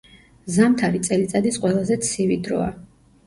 ზამთარი 0.53 1.01
წელიწადის 1.07 1.61
ყველაზე 1.65 1.99
ცივი 2.07 2.39
დროა. 2.49 2.73